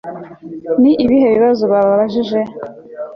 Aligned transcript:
ni 0.81 0.91
ibihe 1.03 1.25
bibazo 1.35 1.63
babajije 1.73 2.39